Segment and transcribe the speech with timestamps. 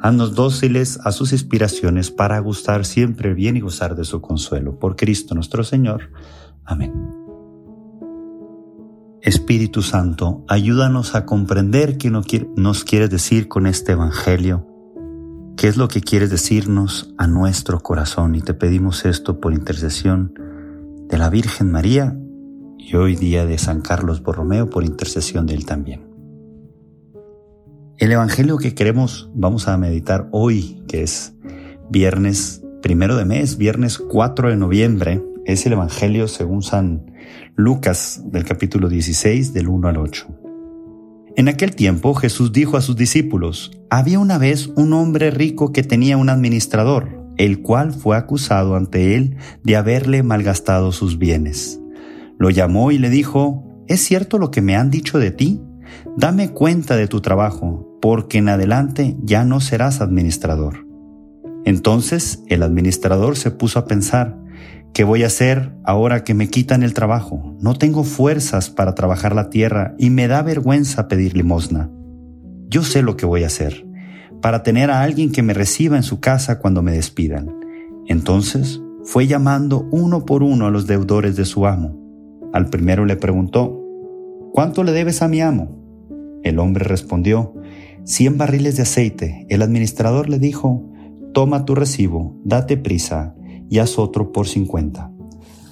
[0.00, 4.78] Haznos dóciles a sus inspiraciones para gustar siempre bien y gozar de su consuelo.
[4.78, 6.12] Por Cristo nuestro Señor.
[6.64, 6.92] Amén.
[9.20, 14.66] Espíritu Santo, ayúdanos a comprender qué nos quieres decir con este Evangelio.
[15.56, 18.36] ¿Qué es lo que quieres decirnos a nuestro corazón?
[18.36, 20.32] Y te pedimos esto por intercesión
[21.08, 22.16] de la Virgen María
[22.78, 26.07] y hoy día de San Carlos Borromeo por intercesión de él también.
[27.98, 31.34] El Evangelio que queremos, vamos a meditar hoy, que es
[31.90, 37.10] viernes primero de mes, viernes 4 de noviembre, es el Evangelio según San
[37.56, 40.28] Lucas del capítulo 16 del 1 al 8.
[41.34, 45.82] En aquel tiempo Jesús dijo a sus discípulos, había una vez un hombre rico que
[45.82, 51.80] tenía un administrador, el cual fue acusado ante él de haberle malgastado sus bienes.
[52.38, 55.60] Lo llamó y le dijo, ¿es cierto lo que me han dicho de ti?
[56.16, 60.86] Dame cuenta de tu trabajo porque en adelante ya no serás administrador.
[61.64, 64.38] Entonces el administrador se puso a pensar,
[64.94, 67.56] ¿qué voy a hacer ahora que me quitan el trabajo?
[67.60, 71.90] No tengo fuerzas para trabajar la tierra y me da vergüenza pedir limosna.
[72.68, 73.86] Yo sé lo que voy a hacer,
[74.40, 77.54] para tener a alguien que me reciba en su casa cuando me despidan.
[78.06, 81.98] Entonces fue llamando uno por uno a los deudores de su amo.
[82.52, 83.82] Al primero le preguntó,
[84.52, 85.77] ¿cuánto le debes a mi amo?
[86.48, 87.54] El hombre respondió,
[88.04, 89.46] cien barriles de aceite.
[89.48, 90.90] El administrador le dijo,
[91.34, 93.34] toma tu recibo, date prisa
[93.68, 95.12] y haz otro por cincuenta.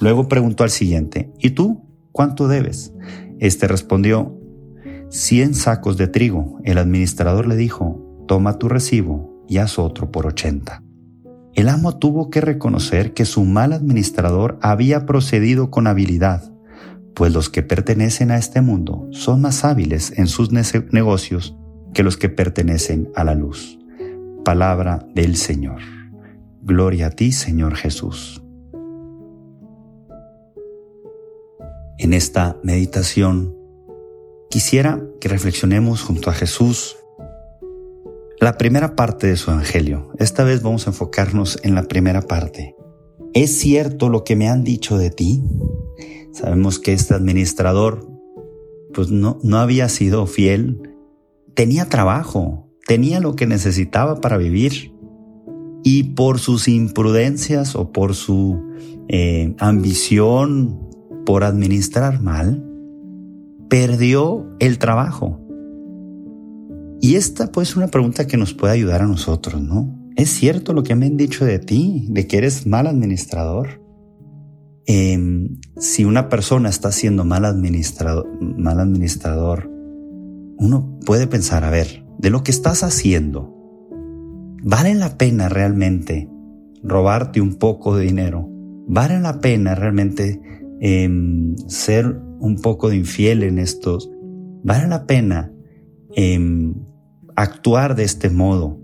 [0.00, 1.82] Luego preguntó al siguiente, ¿y tú
[2.12, 2.92] cuánto debes?
[3.38, 4.38] Este respondió,
[5.08, 6.58] cien sacos de trigo.
[6.64, 10.82] El administrador le dijo, toma tu recibo y haz otro por ochenta.
[11.54, 16.52] El amo tuvo que reconocer que su mal administrador había procedido con habilidad,
[17.16, 21.56] pues los que pertenecen a este mundo son más hábiles en sus negocios
[21.94, 23.78] que los que pertenecen a la luz.
[24.44, 25.80] Palabra del Señor.
[26.60, 28.42] Gloria a ti, Señor Jesús.
[31.98, 33.56] En esta meditación
[34.50, 36.96] quisiera que reflexionemos junto a Jesús
[38.38, 40.12] la primera parte de su Evangelio.
[40.18, 42.76] Esta vez vamos a enfocarnos en la primera parte.
[43.32, 45.42] ¿Es cierto lo que me han dicho de ti?
[46.36, 48.08] Sabemos que este administrador
[48.94, 50.80] pues no, no había sido fiel
[51.56, 54.92] tenía trabajo, tenía lo que necesitaba para vivir.
[55.82, 58.60] Y por sus imprudencias o por su
[59.08, 60.80] eh, ambición
[61.24, 62.64] por administrar mal,
[63.68, 65.40] perdió el trabajo.
[67.00, 69.96] Y esta pues es una pregunta que nos puede ayudar a nosotros, ¿no?
[70.16, 73.80] ¿Es cierto lo que me han dicho de ti, de que eres mal administrador?
[74.86, 79.68] Em, si una persona está siendo mal administrador, mal administrador
[80.58, 83.52] uno puede pensar, a ver, de lo que estás haciendo,
[84.62, 86.30] ¿vale la pena realmente
[86.82, 88.48] robarte un poco de dinero?
[88.86, 90.40] ¿Vale la pena realmente
[90.80, 94.10] em, ser un poco de infiel en estos?
[94.62, 95.52] ¿Vale la pena
[96.14, 96.74] em,
[97.34, 98.80] actuar de este modo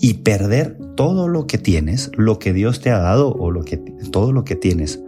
[0.00, 3.76] y perder todo lo que tienes, lo que Dios te ha dado o lo que,
[4.10, 5.02] todo lo que tienes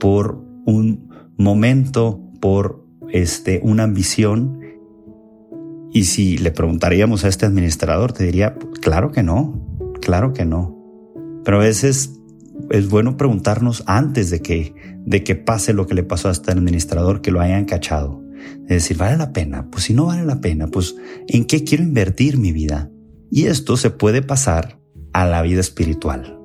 [0.00, 4.60] por un momento, por este, una ambición
[5.92, 10.78] y si le preguntaríamos a este administrador, te diría, claro que no, claro que no.
[11.44, 12.18] Pero a veces
[12.70, 14.74] es bueno preguntarnos antes de que,
[15.04, 18.22] de que pase lo que le pasó a este administrador, que lo hayan cachado.
[18.62, 19.68] Es decir, ¿vale la pena?
[19.70, 20.96] Pues si no vale la pena, pues
[21.28, 22.90] ¿en qué quiero invertir mi vida?
[23.30, 24.81] Y esto se puede pasar
[25.12, 26.38] a la vida espiritual.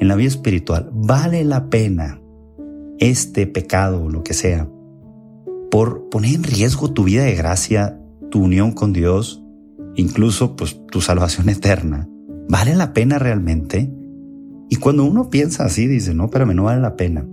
[0.00, 2.20] En la vida espiritual, ¿vale la pena
[2.98, 4.68] este pecado o lo que sea
[5.70, 7.98] por poner en riesgo tu vida de gracia
[8.30, 9.42] tu unión con Dios,
[9.94, 12.08] incluso pues tu salvación eterna,
[12.48, 13.90] ¿vale la pena realmente?
[14.68, 17.26] Y cuando uno piensa así, dice, no, pero no vale la pena.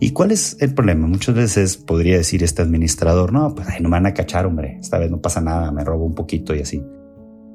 [0.00, 1.06] ¿Y cuál es el problema?
[1.06, 4.78] Muchas veces podría decir este administrador, no, pues ay, no me van a cachar, hombre,
[4.80, 6.82] esta vez no pasa nada, me robo un poquito y así.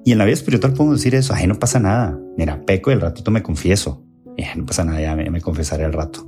[0.05, 2.93] Y en la vida espiritual podemos decir eso, ay, no pasa nada, mira, peco y
[2.93, 4.05] el ratito me confieso,
[4.55, 6.27] no pasa nada, ya me, confesaré al rato.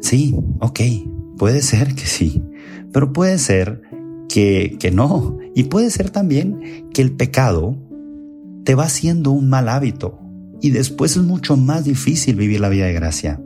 [0.00, 0.80] Sí, ok,
[1.36, 2.42] puede ser que sí,
[2.92, 3.82] pero puede ser
[4.28, 5.38] que, que no.
[5.54, 7.76] Y puede ser también que el pecado
[8.64, 10.18] te va haciendo un mal hábito.
[10.62, 13.40] y después es mucho más difícil vivir la vida de gracia.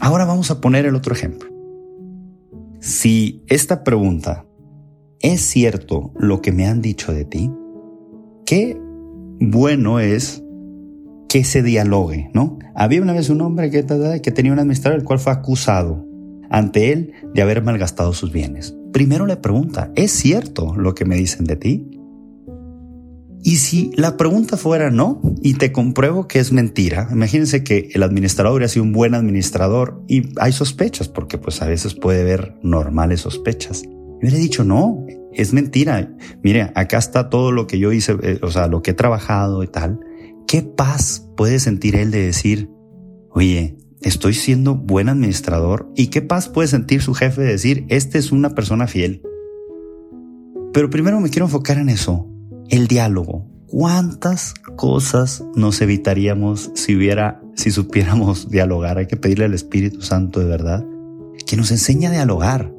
[0.00, 1.48] Ahora vamos a poner el otro ejemplo.
[2.80, 4.44] Si esta pregunta
[5.20, 7.50] es cierto lo que me han dicho de ti,
[8.46, 8.78] qué
[9.40, 10.42] bueno es
[11.28, 12.58] que se dialogue, ¿no?
[12.74, 13.84] Había una vez un hombre que,
[14.22, 16.06] que tenía un administrador el cual fue acusado
[16.50, 18.76] ante él de haber malgastado sus bienes.
[18.92, 21.90] Primero le pregunta, ¿es cierto lo que me dicen de ti?
[23.42, 28.02] Y si la pregunta fuera no, y te compruebo que es mentira, imagínense que el
[28.02, 32.56] administrador hubiera sido un buen administrador y hay sospechas, porque pues a veces puede haber
[32.62, 33.82] normales sospechas.
[34.20, 36.14] Y hubiera dicho no, es mentira.
[36.42, 39.62] Mire, acá está todo lo que yo hice, eh, o sea, lo que he trabajado
[39.62, 40.00] y tal.
[40.46, 42.70] ¿Qué paz puede sentir él de decir,
[43.30, 45.90] oye, estoy siendo buen administrador?
[45.96, 49.22] ¿Y qué paz puede sentir su jefe de decir, este es una persona fiel?
[50.72, 52.28] Pero primero me quiero enfocar en eso
[52.68, 53.48] el diálogo.
[53.66, 58.98] ¿Cuántas cosas nos evitaríamos si hubiera, si supiéramos dialogar?
[58.98, 60.84] Hay que pedirle al Espíritu Santo de verdad
[61.46, 62.73] que nos enseñe a dialogar.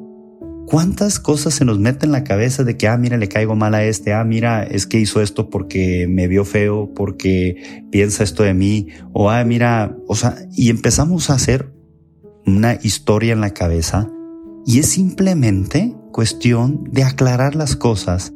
[0.66, 3.76] ¿Cuántas cosas se nos meten en la cabeza de que, ah, mira, le caigo mal
[3.76, 8.44] a este, ah, mira, es que hizo esto porque me vio feo, porque piensa esto
[8.44, 11.72] de mí, o ah, mira, o sea, y empezamos a hacer
[12.48, 14.10] una historia en la cabeza
[14.66, 18.34] y es simplemente cuestión de aclarar las cosas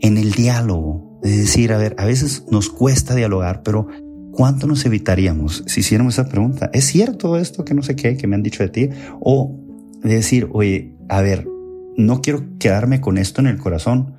[0.00, 3.86] en el diálogo, de decir, a ver, a veces nos cuesta dialogar, pero
[4.32, 6.70] ¿cuánto nos evitaríamos si hiciéramos esa pregunta?
[6.74, 8.90] ¿Es cierto esto que no sé qué, que me han dicho de ti?
[9.20, 9.58] O
[10.02, 11.46] de decir, oye, a ver,
[11.96, 14.16] no quiero quedarme con esto en el corazón,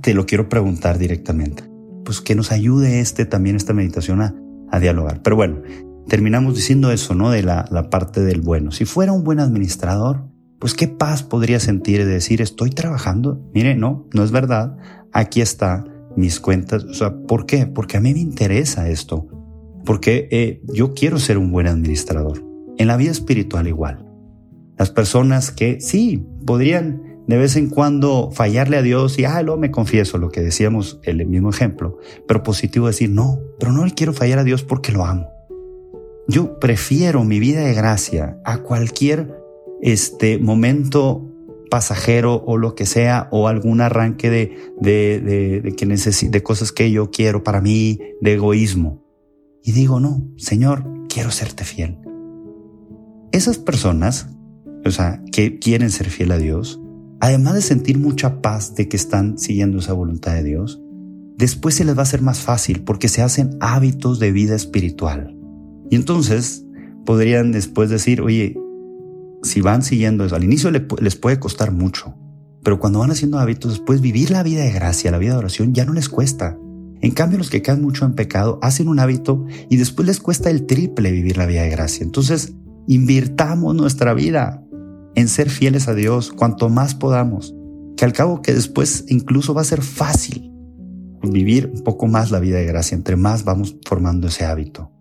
[0.00, 1.64] te lo quiero preguntar directamente.
[2.04, 4.34] Pues que nos ayude este también, esta meditación a,
[4.78, 5.22] dialogar.
[5.22, 5.62] Pero bueno,
[6.06, 7.30] terminamos diciendo eso, ¿no?
[7.30, 8.72] De la, la parte del bueno.
[8.72, 10.28] Si fuera un buen administrador,
[10.58, 13.40] pues qué paz podría sentir de decir estoy trabajando.
[13.54, 14.76] Mire, no, no es verdad.
[15.12, 15.84] Aquí está
[16.16, 16.84] mis cuentas.
[16.84, 17.66] O sea, ¿por qué?
[17.66, 19.26] Porque a mí me interesa esto.
[19.84, 22.44] Porque eh, yo quiero ser un buen administrador.
[22.78, 24.05] En la vida espiritual igual.
[24.78, 29.60] Las personas que sí podrían de vez en cuando fallarle a Dios y, ah, luego
[29.60, 33.92] me confieso, lo que decíamos, el mismo ejemplo, pero positivo decir, no, pero no le
[33.92, 35.28] quiero fallar a Dios porque lo amo.
[36.28, 39.36] Yo prefiero mi vida de gracia a cualquier
[39.80, 41.32] este momento
[41.70, 47.10] pasajero o lo que sea, o algún arranque de, de, de, de cosas que yo
[47.10, 49.04] quiero para mí, de egoísmo.
[49.62, 51.98] Y digo, no, Señor, quiero serte fiel.
[53.32, 54.28] Esas personas,
[54.86, 56.80] o sea, que quieren ser fiel a Dios,
[57.20, 60.80] además de sentir mucha paz de que están siguiendo esa voluntad de Dios,
[61.36, 65.36] después se les va a hacer más fácil porque se hacen hábitos de vida espiritual.
[65.90, 66.64] Y entonces
[67.04, 68.58] podrían después decir, oye,
[69.42, 72.14] si van siguiendo eso, al inicio les puede costar mucho,
[72.66, 75.72] pero cuando van haciendo hábitos, después vivir la vida de gracia, la vida de oración,
[75.72, 76.58] ya no les cuesta.
[77.00, 80.50] En cambio, los que caen mucho en pecado hacen un hábito y después les cuesta
[80.50, 82.02] el triple vivir la vida de gracia.
[82.02, 82.54] Entonces,
[82.88, 84.65] invirtamos nuestra vida
[85.16, 87.54] en ser fieles a Dios cuanto más podamos,
[87.96, 90.52] que al cabo que después incluso va a ser fácil
[91.22, 94.92] vivir un poco más la vida de gracia, entre más vamos formando ese hábito.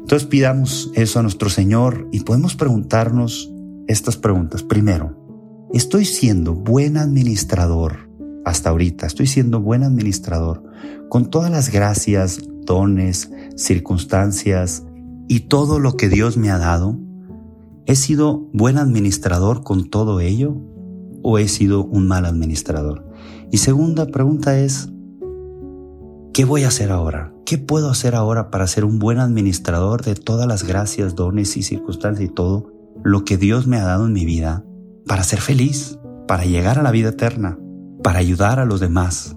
[0.00, 3.52] Entonces pidamos eso a nuestro Señor y podemos preguntarnos
[3.86, 4.62] estas preguntas.
[4.62, 8.08] Primero, ¿estoy siendo buen administrador
[8.44, 9.06] hasta ahorita?
[9.06, 10.62] ¿Estoy siendo buen administrador
[11.08, 14.84] con todas las gracias, dones, circunstancias
[15.28, 16.98] y todo lo que Dios me ha dado?
[17.86, 20.56] ¿He sido buen administrador con todo ello
[21.22, 23.06] o he sido un mal administrador?
[23.50, 24.88] Y segunda pregunta es,
[26.32, 27.34] ¿qué voy a hacer ahora?
[27.44, 31.62] ¿Qué puedo hacer ahora para ser un buen administrador de todas las gracias, dones y
[31.62, 32.72] circunstancias y todo
[33.02, 34.64] lo que Dios me ha dado en mi vida
[35.06, 37.58] para ser feliz, para llegar a la vida eterna,
[38.02, 39.36] para ayudar a los demás,